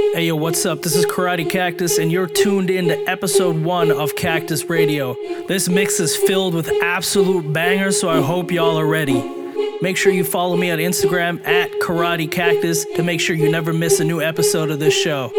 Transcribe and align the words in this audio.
Hey 0.00 0.26
yo, 0.26 0.34
what's 0.34 0.66
up? 0.66 0.82
This 0.82 0.96
is 0.96 1.06
Karate 1.06 1.48
Cactus, 1.48 1.98
and 1.98 2.10
you're 2.10 2.26
tuned 2.26 2.68
in 2.68 2.88
to 2.88 2.98
episode 3.08 3.62
one 3.62 3.92
of 3.92 4.16
Cactus 4.16 4.64
Radio. 4.64 5.14
This 5.46 5.68
mix 5.68 6.00
is 6.00 6.16
filled 6.16 6.54
with 6.54 6.68
absolute 6.82 7.52
bangers, 7.52 8.00
so 8.00 8.08
I 8.08 8.20
hope 8.20 8.50
y'all 8.50 8.76
are 8.76 8.86
ready. 8.86 9.22
Make 9.80 9.96
sure 9.96 10.12
you 10.12 10.24
follow 10.24 10.56
me 10.56 10.72
on 10.72 10.78
Instagram 10.78 11.46
at 11.46 11.70
Karate 11.80 12.28
Cactus 12.28 12.84
to 12.96 13.04
make 13.04 13.20
sure 13.20 13.36
you 13.36 13.52
never 13.52 13.72
miss 13.72 14.00
a 14.00 14.04
new 14.04 14.20
episode 14.20 14.70
of 14.70 14.80
this 14.80 14.94
show. 14.94 15.30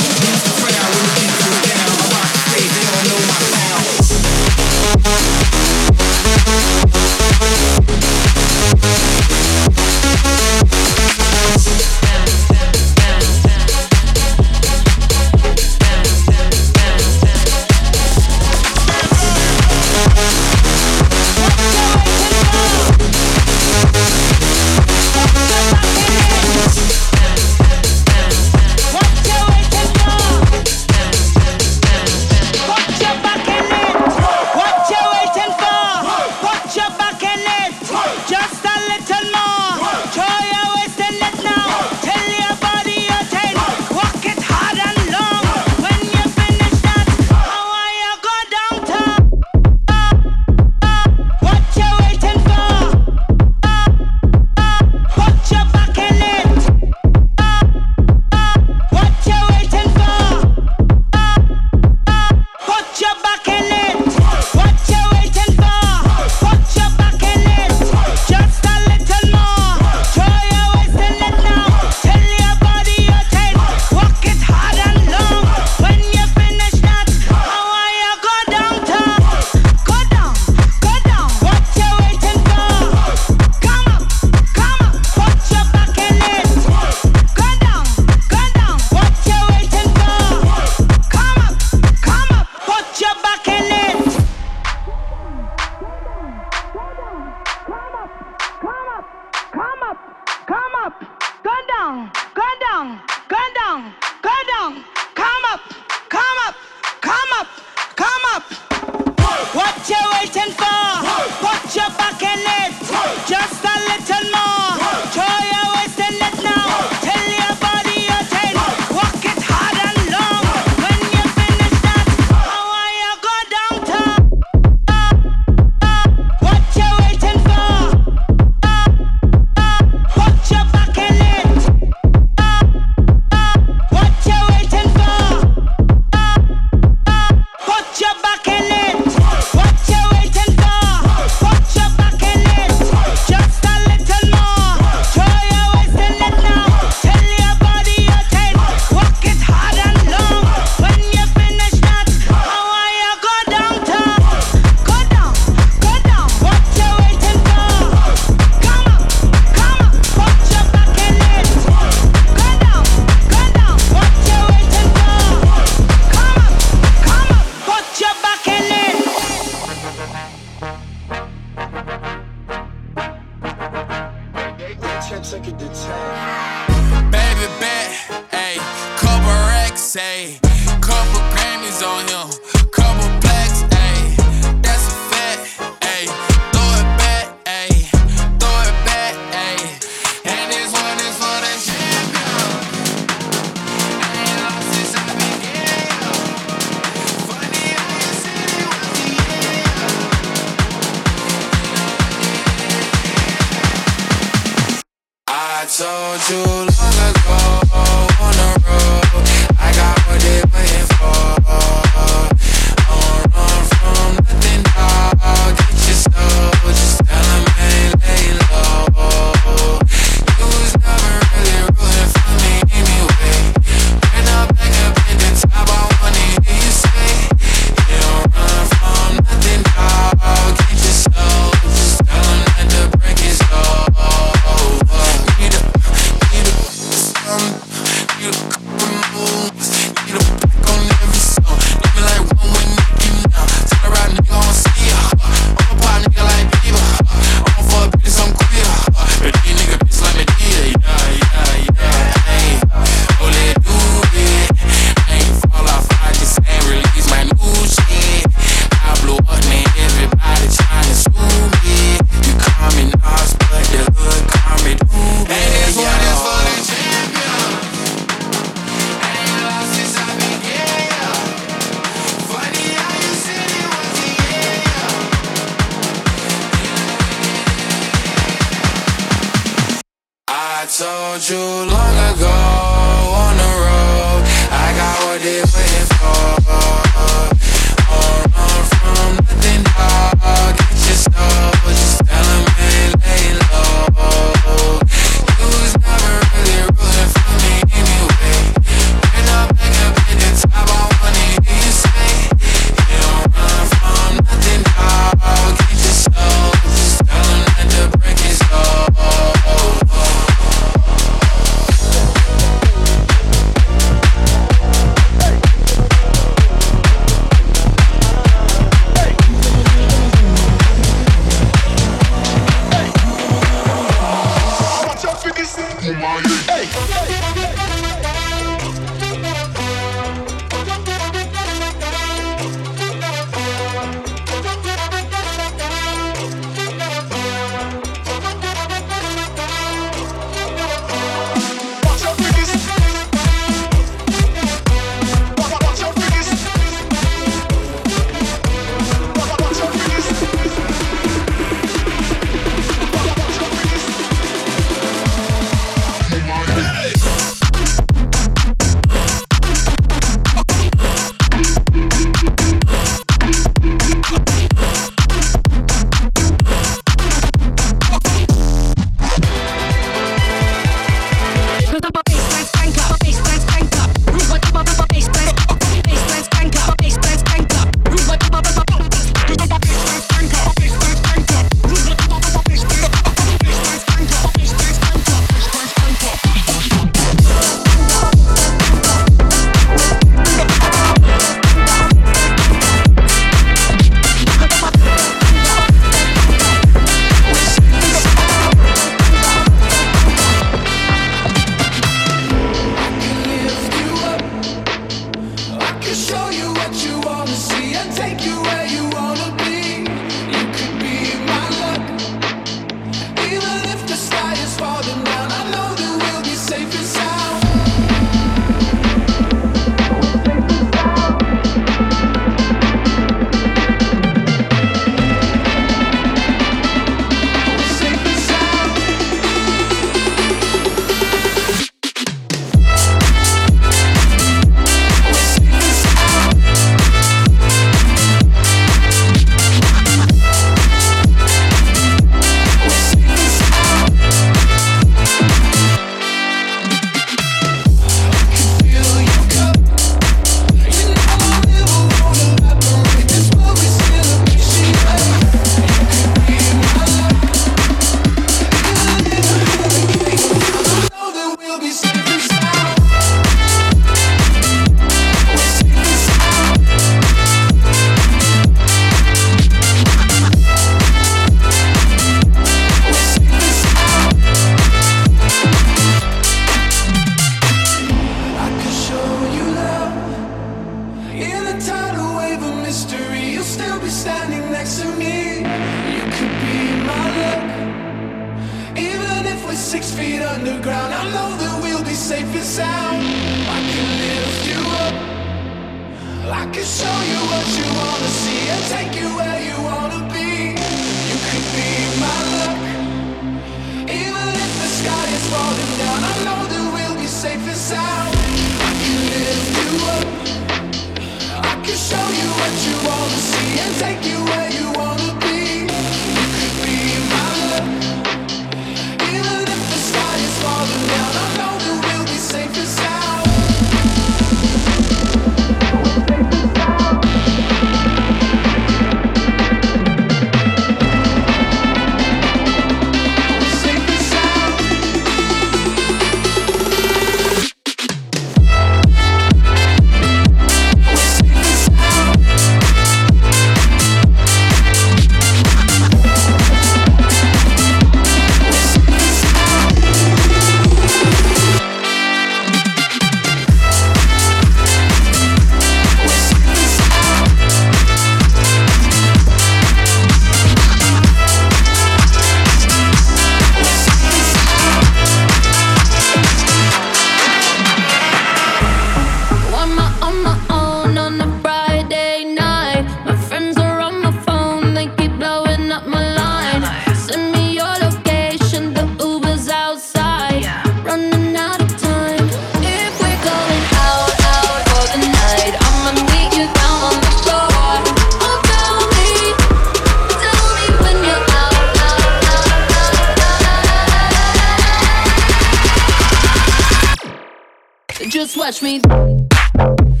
just 598.33 598.37
watch 598.37 598.61
me. 598.61 600.00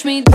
touch 0.00 0.04
me. 0.06 0.29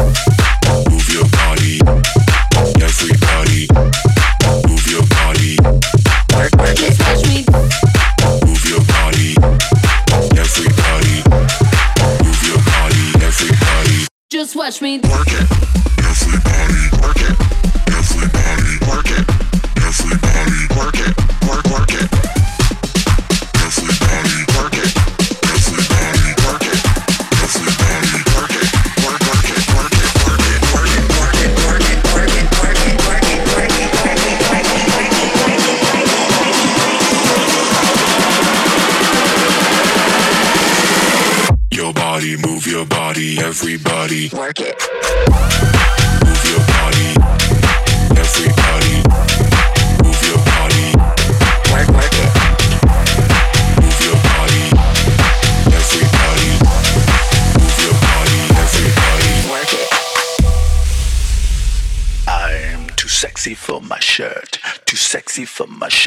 Work 44.15 44.61
it. 44.61 44.74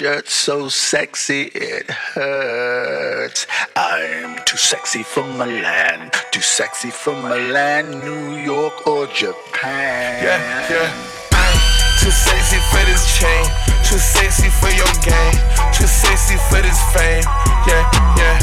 shirt 0.09 0.29
so 0.29 0.69
sexy 0.69 1.51
it 1.55 1.91
hurts. 1.91 3.47
I'm 3.77 4.39
too 4.47 4.57
sexy 4.57 5.03
for 5.03 5.23
Milan, 5.23 6.11
too 6.31 6.41
sexy 6.41 6.91
for 6.91 7.13
Milan, 7.13 8.01
New 8.01 8.37
York 8.41 8.87
or 8.87 9.07
Japan. 9.09 10.25
Yeah, 10.25 10.41
yeah. 10.73 10.89
I'm 11.33 11.59
too 12.01 12.11
sexy 12.11 12.57
for 12.71 12.83
this 12.89 13.05
chain, 13.19 13.45
too 13.85 14.01
sexy 14.01 14.49
for 14.49 14.73
your 14.73 14.93
game, 15.05 15.37
too 15.77 15.87
sexy 15.87 16.37
for 16.49 16.61
this 16.63 16.81
fame. 16.95 17.25
Yeah, 17.69 17.85
yeah. 18.17 18.37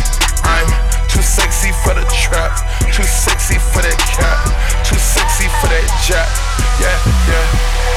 I'm 0.45 0.69
too 1.09 1.23
sexy 1.23 1.71
for 1.81 1.95
the 1.95 2.05
trap, 2.13 2.53
too 2.93 3.09
sexy 3.25 3.57
for 3.73 3.81
that 3.81 3.97
cap, 4.13 4.37
too 4.85 4.99
sexy 5.01 5.47
for 5.57 5.67
that 5.73 5.87
jack. 6.05 6.29
Yeah, 6.77 6.97
yeah. 7.25 7.45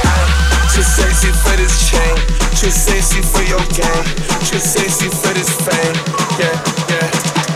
I'm 0.09 0.69
too 0.73 0.83
sexy 0.83 1.29
for 1.45 1.57
this 1.61 1.91
chain. 1.91 2.48
She 2.59 2.71
say 2.71 3.01
she 3.01 3.23
for 3.23 3.43
your 3.43 3.65
game. 3.71 4.05
She 4.43 4.59
say 4.59 4.89
she 4.89 5.09
for 5.09 5.33
this 5.33 5.49
fame. 5.63 5.95
Yeah, 6.41 6.59
yeah. 6.91 7.07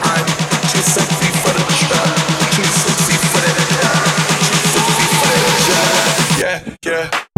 I'm. 0.07 0.25
She 0.71 0.79
sexy 0.79 1.29
for 1.43 1.53
the 1.53 1.65
trap. 1.75 2.07
She 2.55 2.63
sexy 2.63 3.17
for 3.19 3.41
the 3.43 3.65
trap. 3.75 4.07
She 4.47 4.55
sexy 4.71 5.07
for 5.19 5.35
the 5.43 5.51
trap. 5.67 6.39
Yeah, 6.39 7.11
yeah. 7.19 7.32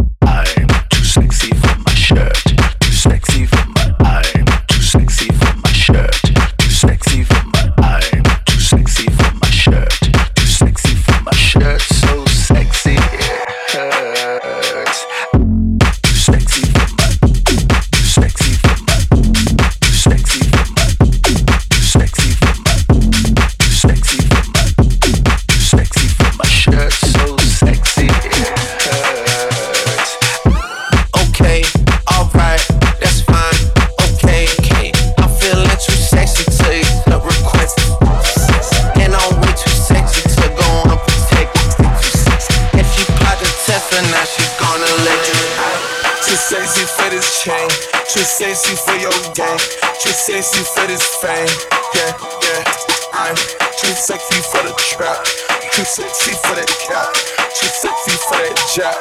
Too 55.74 55.84
sexy 55.84 56.30
for 56.34 56.54
that 56.54 56.70
job. 56.86 57.12
Too 57.52 57.66
sexy 57.66 58.12
for 58.28 58.38
that 58.38 58.54
job. 58.76 58.94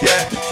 Yeah. 0.00 0.49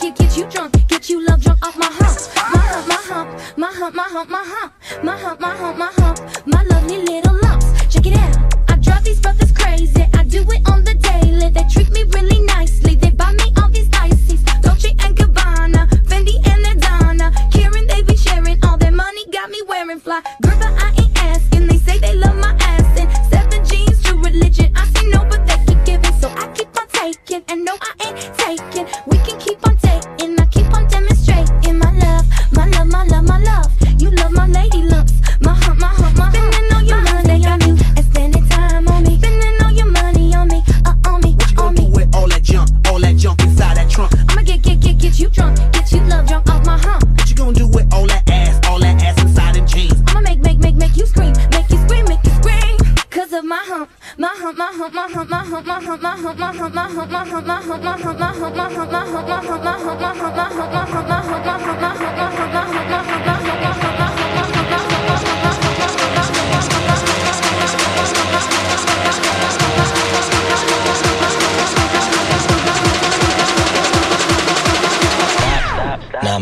get 0.00 0.16
get 0.16 0.36
you 0.36 0.44
drunk, 0.46 0.88
get 0.88 1.08
you 1.08 1.24
love 1.26 1.42
drunk 1.42 1.66
off 1.66 1.76
my 1.76 1.86
hump. 1.86 2.18
My 2.52 2.58
hump, 2.58 2.88
my 2.88 2.94
hump, 2.94 3.94
my 3.94 4.04
hump, 4.08 4.30
my 4.30 4.44
hump, 4.44 4.72
my 5.02 5.16
hump, 5.16 5.40
my 5.40 5.40
hump, 5.40 5.40
my 5.40 5.54
hump, 5.54 5.78
my 5.78 5.92
hump, 5.92 6.46
my 6.46 6.62
lovely 6.64 6.98
little 6.98 7.38
lumps. 7.42 7.66
Check 7.94 8.06
it 8.06 8.16
out. 8.16 8.54
I 8.68 8.76
drive 8.76 9.04
these 9.04 9.20
brothers 9.20 9.52
crazy. 9.52 10.06
I 10.14 10.24
do 10.24 10.42
it 10.42 10.68
on 10.70 10.84
the 10.84 10.94
daily. 10.94 11.50
They 11.50 11.64
treat 11.70 11.90
me 11.90 12.04
really 12.14 12.40
nicely. 12.40 12.94
They 12.94 13.10
buy 13.10 13.32
me 13.32 13.52
all 13.60 13.68
these 13.68 13.90
ices, 13.92 14.42
Dolce 14.62 14.90
and 15.00 15.16
Gabbana, 15.16 15.88
Fendi 16.08 16.36
and 16.48 16.66
Adana. 16.72 17.32
Karan, 17.52 17.86
they 17.86 18.02
be 18.02 18.16
sharing 18.16 18.58
all 18.64 18.78
their 18.78 18.92
money, 18.92 19.26
got 19.30 19.50
me 19.50 19.62
wearing 19.68 20.00
fly. 20.00 20.22
Girl, 20.42 20.56
but 20.58 20.72
I 20.82 20.99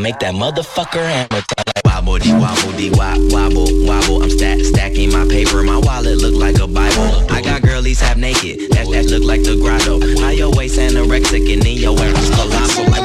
make 0.09 0.21
that 0.21 0.33
motherfucker 0.33 1.05
hammer 1.05 1.43
time 1.53 1.69
like 1.69 1.85
wobble 1.85 2.17
dee 2.17 2.33
wobble 2.33 2.73
dee 2.79 2.89
wop 2.97 3.19
wobble 3.29 3.69
wobble. 3.85 4.23
I'm 4.23 4.31
stack 4.31 4.59
stacking 4.61 5.13
my 5.13 5.29
paper. 5.29 5.63
My 5.63 5.77
wallet 5.77 6.17
look 6.17 6.33
like 6.33 6.57
a 6.61 6.67
Bible. 6.67 7.29
I 7.29 7.43
got 7.43 7.61
girlies 7.61 8.01
half 8.01 8.17
naked. 8.17 8.73
That 8.73 8.89
that 8.89 9.05
look 9.13 9.25
like 9.25 9.43
the 9.43 9.57
grotto. 9.61 10.01
How 10.23 10.31
your 10.31 10.51
waist 10.57 10.79
anorexic 10.81 11.45
and 11.53 11.61
then 11.61 11.77
your 11.77 11.93
ass 12.01 12.31
colossal. 12.33 12.89
Like 12.89 13.05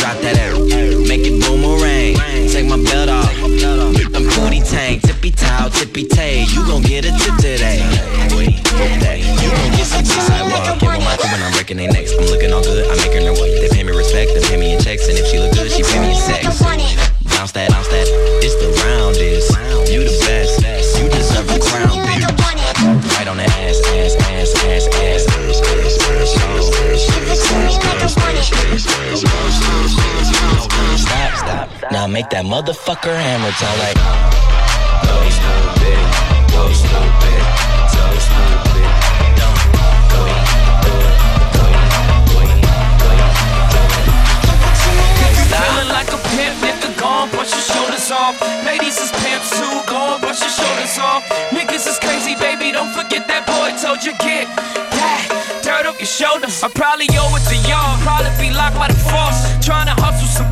drop 0.00 0.16
that 0.24 0.40
air, 0.40 0.56
make 1.04 1.28
it 1.28 1.36
boomerang. 1.44 2.16
Take 2.48 2.68
my 2.72 2.80
belt 2.88 3.10
off. 3.10 3.28
I'm 4.16 4.24
booty 4.32 4.64
tank, 4.64 5.02
tippy 5.02 5.30
toe, 5.30 5.68
tippy 5.76 6.08
tay. 6.08 6.44
You 6.54 6.64
gon' 6.64 6.80
get 6.80 7.04
a 7.04 7.12
tip 7.20 7.36
today. 7.36 7.84
Boy, 8.32 8.48
that 9.04 9.20
you 9.20 9.48
gon' 9.52 9.70
get 9.76 9.84
some 9.84 10.04
sidewalk. 10.08 10.80
Give 10.80 10.88
'em 10.88 11.04
my 11.04 11.16
when 11.20 11.42
I'm 11.44 11.52
breaking 11.52 11.76
their 11.76 11.92
necks. 11.92 12.12
I'm 12.16 12.24
looking 12.32 12.50
all 12.50 12.62
good. 12.62 12.88
I'm 12.88 12.96
making 12.96 13.11
Make 32.22 32.30
that 32.38 32.46
motherfucker 32.46 33.10
hammer 33.10 33.50
time 33.58 33.78
like. 33.82 33.98
Go 33.98 35.18
stupid, 35.26 35.98
go 36.54 36.70
stupid. 36.70 37.42
Feeling 45.50 45.90
like 45.90 46.14
a 46.14 46.20
pimp, 46.30 46.62
nigga, 46.62 46.94
gon' 46.94 47.26
brush 47.34 47.50
your 47.50 47.66
shoulders 47.66 48.06
off. 48.14 48.38
Ladies 48.62 49.02
is 49.02 49.10
pimps 49.18 49.50
too, 49.58 49.82
gon' 49.90 50.20
brush 50.22 50.38
your 50.38 50.54
shoulders 50.54 50.94
off. 51.02 51.26
Niggas 51.50 51.90
is 51.90 51.98
crazy, 51.98 52.38
baby, 52.38 52.70
don't 52.70 52.94
forget 52.94 53.26
that 53.26 53.50
boy 53.50 53.74
told 53.82 53.98
you 54.06 54.14
get 54.22 54.46
that 54.94 55.26
dirt 55.66 55.90
off 55.90 55.98
your 55.98 56.06
shoulders. 56.06 56.62
I 56.62 56.68
probably 56.70 57.10
owe 57.18 57.34
it 57.34 57.42
to 57.50 57.56
y'all, 57.66 57.98
probably 58.06 58.30
be 58.38 58.54
locked 58.54 58.78
by 58.78 58.86
the 58.86 59.00
force. 59.10 59.42
Trying 59.58 59.86
to 59.90 59.96
hustle 59.98 60.30
some 60.30 60.51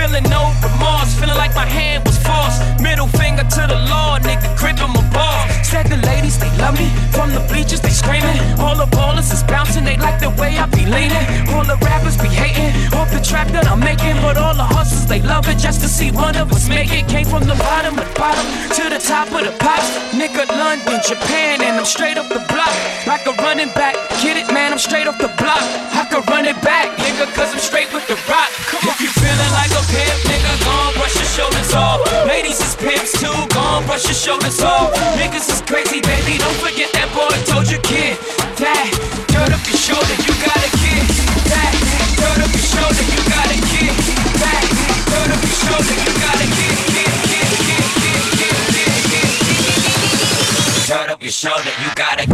Feeling 0.00 0.24
no 0.32 0.48
remorse, 0.64 1.12
feeling 1.20 1.36
like 1.36 1.54
my 1.54 1.66
hand 1.66 2.08
was 2.08 2.16
forced. 2.24 2.64
Middle 2.80 3.06
finger 3.20 3.44
to 3.44 3.62
the 3.68 3.76
law, 3.92 4.16
nigga, 4.18 4.48
gripping 4.56 4.88
my 4.96 5.04
ball. 5.12 5.44
The 5.90 5.96
ladies, 6.06 6.38
they 6.38 6.50
love 6.56 6.78
me. 6.78 6.88
From 7.10 7.32
the 7.34 7.40
bleachers, 7.50 7.80
they 7.80 7.90
screaming. 7.90 8.38
All 8.60 8.76
the 8.76 8.86
ballers 8.96 9.32
is 9.32 9.42
bouncing, 9.42 9.84
they 9.84 9.96
like 9.96 10.20
the 10.20 10.30
way 10.40 10.56
I 10.56 10.66
be 10.66 10.86
leaning. 10.86 11.24
All 11.52 11.64
the 11.64 11.76
rappers 11.82 12.16
be 12.16 12.28
hating, 12.28 12.70
off 12.94 13.10
the 13.10 13.20
track 13.20 13.48
that 13.52 13.66
I'm 13.66 13.80
making. 13.80 14.16
But 14.22 14.38
all 14.38 14.54
the 14.54 14.64
hustlers, 14.64 15.06
they 15.06 15.20
love 15.20 15.48
it 15.48 15.58
just 15.58 15.80
to 15.82 15.88
see 15.88 16.10
one 16.10 16.36
of 16.36 16.52
us 16.52 16.68
make 16.68 16.92
it. 16.92 17.08
Came 17.08 17.26
from 17.26 17.44
the 17.44 17.58
bottom 17.58 17.98
of 17.98 18.06
the 18.06 18.14
bottom 18.14 18.46
to 18.76 18.82
the 18.88 19.00
top 19.02 19.28
of 19.34 19.42
the 19.44 19.52
pops. 19.58 19.90
Nigga, 20.14 20.46
London, 20.48 21.00
Japan, 21.02 21.60
and 21.60 21.76
I'm 21.76 21.84
straight 21.84 22.16
up 22.16 22.28
the 22.28 22.40
block. 22.48 22.72
Like 23.06 23.26
a 23.26 23.32
running 23.42 23.72
back. 23.74 23.96
Get 24.22 24.36
it, 24.36 24.46
man, 24.54 24.72
I'm 24.72 24.78
straight 24.78 25.06
off 25.06 25.18
the 25.18 25.32
block. 25.40 25.64
I 25.92 26.06
could 26.06 26.22
run 26.30 26.46
it 26.46 26.60
back, 26.62 26.86
nigga, 27.02 27.26
cause 27.34 27.52
I'm 27.52 27.58
straight 27.58 27.92
with 27.92 28.06
the 28.06 28.18
rock. 28.30 28.50
If 28.84 29.00
you 29.00 29.10
feeling 29.10 29.52
like 29.58 29.69
shoulders 31.30 31.72
off. 31.74 32.02
Ladies 32.26 32.60
is 32.60 32.74
pimps 32.76 33.12
too, 33.20 33.30
Gone 33.54 33.86
brush 33.86 34.04
your 34.04 34.14
shoulders 34.14 34.60
off. 34.60 34.92
Niggas 35.14 35.46
is 35.46 35.62
crazy, 35.62 36.00
baby, 36.02 36.38
don't 36.38 36.58
forget 36.58 36.90
that 36.92 37.08
boy 37.14 37.30
told 37.46 37.70
you 37.70 37.78
kid. 37.86 38.18
That 38.58 38.90
Turn 39.30 39.52
up 39.54 39.62
your 39.62 39.78
shoulder, 39.78 40.16
you 40.26 40.34
gotta 40.42 40.70
kiss. 40.82 41.06
That 41.46 41.72
Turn 42.18 42.38
up 42.42 42.50
your 42.50 42.66
shoulder, 42.66 43.04
you 43.14 43.20
gotta 43.30 43.58
kiss. 43.70 43.96
That 44.42 44.62
Turn 45.06 45.30
up 45.30 45.42
your 45.42 45.58
shoulder, 45.62 45.94
you 46.02 46.12
gotta 46.18 46.46
kiss. 46.50 46.80
Turn 50.90 51.08
up 51.08 51.22
your 51.22 51.30
shoulder, 51.30 51.70
you 51.82 51.94
gotta 51.94 52.26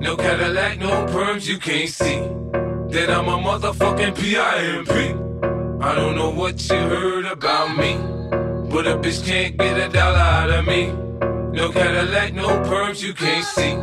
No 0.00 0.16
Cadillac, 0.16 0.78
no 0.78 1.04
perms, 1.08 1.46
you 1.46 1.58
can't 1.58 1.90
see 1.90 2.20
that 2.88 3.10
I'm 3.10 3.28
a 3.28 3.36
motherfucking 3.36 4.16
PIMP. 4.16 5.82
I 5.82 5.94
don't 5.94 6.16
know 6.16 6.30
what 6.30 6.66
you 6.70 6.76
heard 6.76 7.26
about 7.26 7.76
me, 7.76 7.96
but 8.70 8.86
a 8.86 8.96
bitch 8.96 9.22
can't 9.26 9.58
get 9.58 9.76
a 9.76 9.90
dollar 9.90 10.16
out 10.16 10.48
of 10.48 10.66
me. 10.66 10.86
No 11.52 11.70
Cadillac, 11.70 12.32
no 12.32 12.48
perms, 12.64 13.02
you 13.02 13.12
can't 13.12 13.44
see 13.44 13.74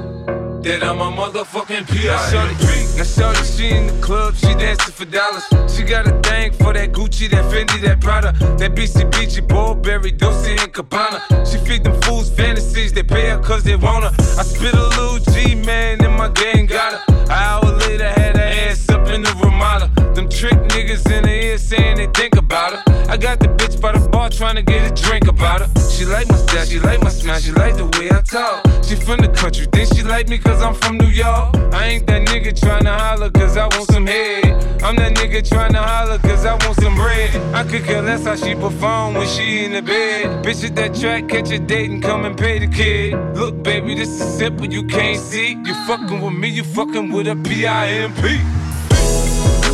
that 0.67 0.83
I'm 0.83 0.99
a 0.99 1.11
motherfucking 1.11 1.87
PIMP. 1.87 2.97
Now 2.97 3.03
shorty, 3.03 3.43
she 3.43 3.69
in 3.69 3.87
the 3.87 3.93
club, 4.01 4.35
she 4.35 4.53
dancing 4.55 4.93
for 4.93 5.05
dollars. 5.05 5.45
She 5.73 5.83
got 5.83 6.07
a 6.07 6.19
thing 6.21 6.51
for 6.51 6.73
that 6.73 6.91
Gucci, 6.91 7.29
that 7.29 7.45
Fendi, 7.51 7.81
that 7.81 8.01
Prada, 8.01 8.33
that 8.57 8.75
BCBG, 8.75 9.47
Burberry, 9.47 10.11
Dolce 10.11 10.51
and 10.51 10.73
Gabbana. 10.73 11.19
She 11.49 11.57
feed 11.59 11.83
them 11.83 11.99
fools 12.01 12.29
fantasies, 12.29 12.91
they 12.91 13.03
pay 13.03 13.29
her 13.29 13.39
cause 13.39 13.63
they 13.63 13.75
want 13.75 14.03
her. 14.05 14.11
I 14.37 14.43
spit 14.43 14.73
a 14.73 14.87
little 14.99 15.19
G, 15.33 15.55
man, 15.55 16.03
and 16.03 16.15
my 16.17 16.29
gang 16.29 16.65
got 16.65 16.93
her. 16.93 17.13
An 17.13 17.31
hour 17.31 17.71
later, 17.77 18.09
had 18.09 18.35
her 18.35 18.43
ass 18.43 18.89
up 18.89 19.07
in 19.07 19.21
the 19.23 19.33
Ramada. 19.41 19.87
Them 20.13 20.27
trick 20.29 20.57
niggas 20.73 21.09
in 21.11 21.23
the 21.23 21.45
ear 21.45 21.57
saying 21.57 21.97
they 21.97 22.07
think 22.07 22.35
about 22.35 22.73
her. 22.73 22.86
I 23.09 23.15
got 23.15 23.39
the 23.39 23.47
bitch 23.47 23.79
by 23.79 23.93
the 23.93 24.09
bar 24.09 24.29
trying 24.29 24.55
to 24.55 24.61
get 24.61 24.91
a 24.91 24.93
drink 24.93 25.27
about 25.27 25.61
her. 25.61 25.89
She 25.89 26.03
like 26.05 26.27
my 26.27 26.35
style, 26.35 26.65
she 26.65 26.79
like 26.79 27.01
my 27.01 27.09
smile, 27.09 27.39
she 27.39 27.51
like 27.51 27.77
the 27.77 27.85
way 27.97 28.11
I 28.11 28.21
talk. 28.21 28.65
She 28.83 28.95
from 28.95 29.21
the 29.21 29.29
country, 29.29 29.65
then 29.71 29.87
she 29.87 30.03
like 30.03 30.27
me 30.27 30.37
cause 30.37 30.61
I'm 30.61 30.73
from 30.73 30.97
New 30.97 31.07
York. 31.07 31.55
I 31.71 31.87
ain't 31.87 32.05
that 32.07 32.27
nigga 32.27 32.59
trying 32.59 32.83
to 32.83 32.91
holler 32.91 33.29
cause 33.31 33.55
I 33.55 33.65
want 33.67 33.89
some 33.91 34.05
head. 34.05 34.45
I'm 34.83 34.95
that 34.97 35.15
nigga 35.15 35.47
trying 35.47 35.71
to 35.73 35.81
holler 35.81 36.19
cause 36.19 36.45
I 36.45 36.53
want 36.65 36.75
some 36.81 36.95
bread. 36.95 37.35
I 37.55 37.63
could 37.63 37.83
care 37.85 38.01
less 38.01 38.25
how 38.25 38.35
she 38.35 38.55
perform 38.55 39.13
when 39.13 39.27
she 39.27 39.63
in 39.63 39.71
the 39.71 39.81
bed. 39.81 40.45
Bitch 40.45 40.65
at 40.65 40.75
that 40.75 40.93
track, 40.93 41.29
catch 41.29 41.49
a 41.51 41.59
date 41.59 41.89
and 41.89 42.03
come 42.03 42.25
and 42.25 42.37
pay 42.37 42.59
the 42.59 42.67
kid. 42.67 43.13
Look, 43.35 43.63
baby, 43.63 43.95
this 43.95 44.09
is 44.09 44.37
simple, 44.37 44.65
you 44.65 44.83
can't 44.83 45.19
see. 45.19 45.53
You 45.53 45.73
fucking 45.87 46.21
with 46.21 46.33
me, 46.33 46.49
you 46.49 46.63
fucking 46.63 47.11
with 47.11 47.27
a 47.27 47.35
P-I-M-P. 47.35 48.21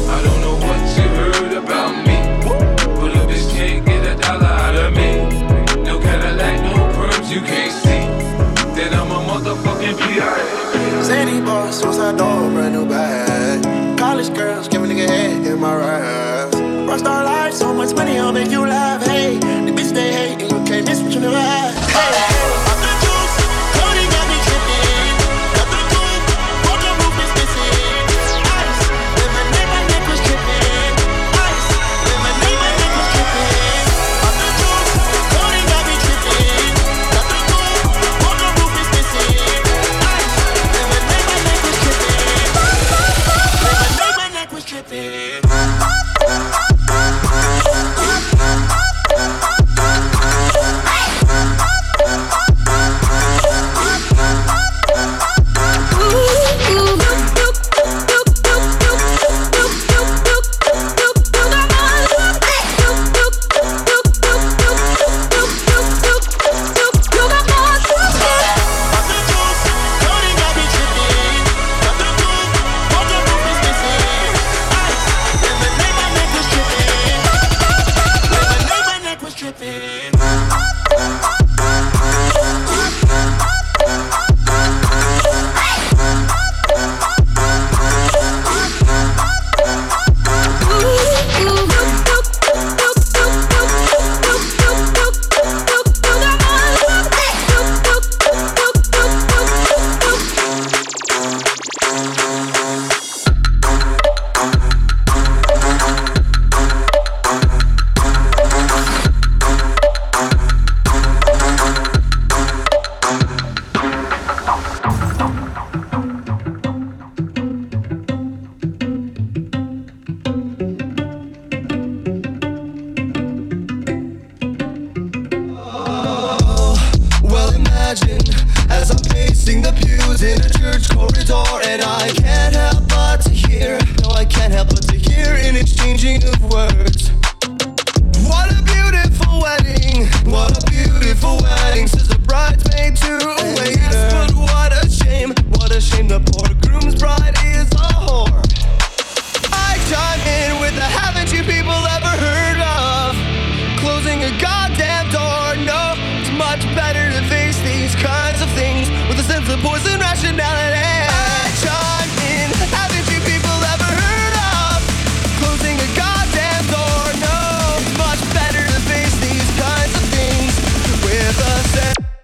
I 0.08 0.22
don't 0.24 0.42
know 0.42 0.56
what 0.56 0.98
you 0.98 1.04
heard 1.18 1.54
about 1.54 2.06
me. 2.06 2.23
You 7.34 7.42
can't 7.42 7.72
see. 7.72 8.04
Then 8.76 8.94
I'm 8.94 9.10
a 9.10 9.20
motherfucking 9.30 9.98
P.I. 9.98 11.02
City 11.02 11.42
boy, 11.42 11.72
suicide 11.72 12.18
door, 12.18 12.50
brand 12.52 12.76
new 12.76 12.86
bag. 12.86 13.98
College 13.98 14.34
girls, 14.36 14.68
give 14.68 14.84
a 14.84 14.86
nigga 14.86 15.08
head 15.08 15.48
in 15.48 15.60
my 15.60 15.76
raps. 15.76 16.56
Rockstar 16.56 17.26
life, 17.26 17.54
so 17.54 17.74
much 17.74 17.96
money, 17.96 18.20
I'll 18.20 18.32
make 18.32 18.52
you 18.52 18.62
laugh. 18.62 19.04
Hey, 19.04 19.38
the 19.40 19.72
bitch 19.72 19.94
they 19.94 20.12
hate, 20.14 20.42
and 20.44 20.52
you 20.52 20.64
can't 20.64 20.86
miss 20.88 21.02
what 21.02 21.12
you 21.14 21.22
never 21.22 21.40
had. 21.40 21.74
Hey, 21.90 22.73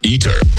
Eater. 0.01 0.58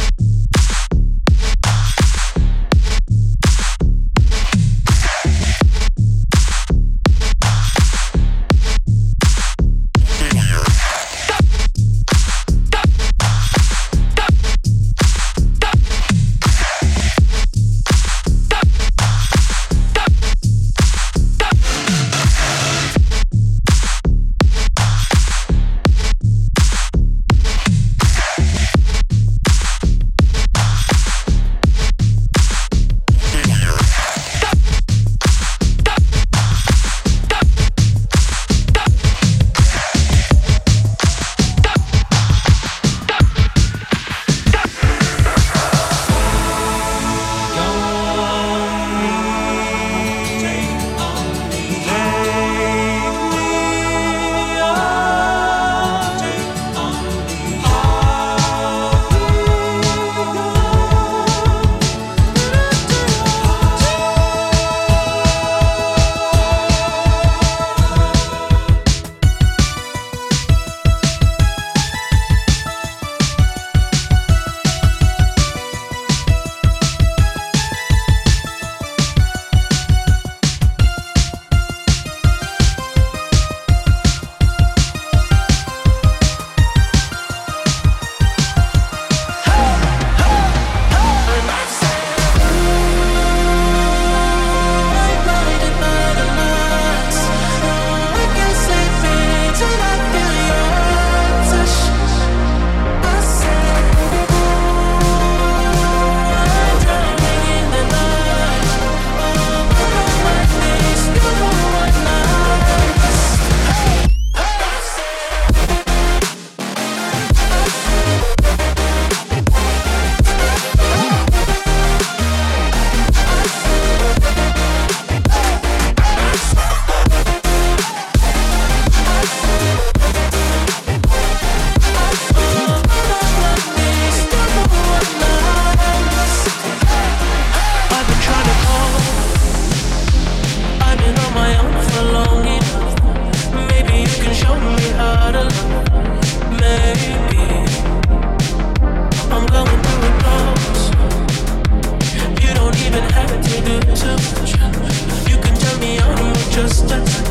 just 156.61 156.91
a 156.91 157.30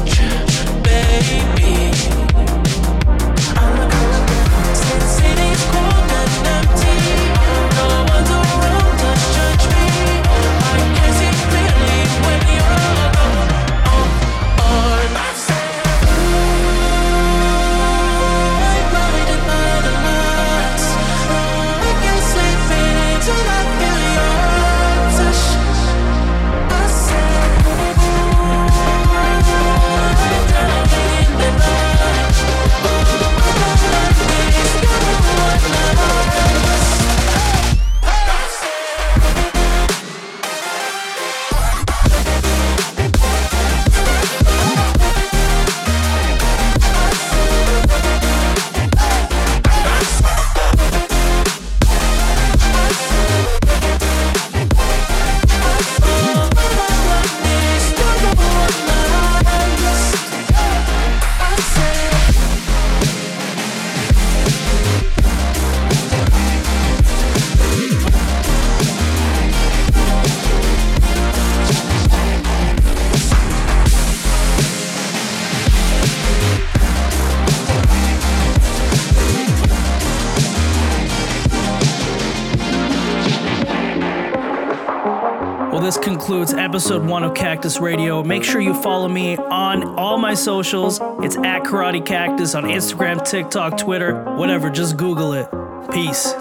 concludes 86.02 86.54
episode 86.54 87.06
one 87.06 87.24
of 87.24 87.34
Cactus 87.34 87.80
Radio. 87.80 88.24
Make 88.24 88.44
sure 88.44 88.62
you 88.62 88.74
follow 88.74 89.08
me 89.08 89.38
on 89.38 89.84
all 89.98 90.18
my 90.18 90.34
socials. 90.34 91.00
It's 91.24 91.38
at 91.38 91.64
Karate 91.64 92.06
Cactus 92.06 92.56
on 92.56 92.64
Instagram, 92.64 93.24
TikTok, 93.24 93.78
Twitter, 93.78 94.24
whatever. 94.36 94.70
Just 94.70 94.98
Google 94.98 95.34
it. 95.34 95.48
Peace. 95.92 96.34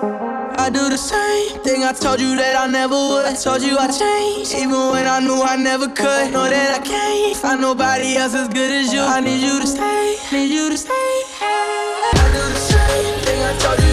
I 0.60 0.70
do 0.70 0.88
the 0.88 0.98
same 0.98 1.60
thing 1.62 1.84
I 1.84 1.92
told 1.92 2.20
you 2.20 2.36
that 2.36 2.56
I 2.58 2.66
never 2.66 2.94
would. 2.94 3.26
I 3.26 3.34
told 3.34 3.62
you 3.62 3.78
I 3.78 3.86
changed, 3.86 4.54
even 4.54 4.90
when 4.90 5.06
I 5.06 5.20
knew 5.20 5.40
I 5.40 5.56
never 5.56 5.86
could. 5.86 6.32
Know 6.32 6.48
that 6.48 6.80
I 6.80 6.84
can't 6.84 7.36
find 7.36 7.60
nobody 7.60 8.16
else 8.16 8.34
as 8.34 8.48
good 8.48 8.70
as 8.70 8.92
you. 8.92 9.00
I 9.00 9.20
need 9.20 9.40
you 9.40 9.60
to 9.60 9.66
stay, 9.66 10.16
need 10.32 10.52
you 10.52 10.68
to 10.68 10.76
stay. 10.76 10.92
I 10.92 12.30
do 12.32 12.42
the 12.52 12.58
same 12.58 13.20
thing 13.24 13.42
I 13.42 13.58
told 13.58 13.80
you 13.82 13.87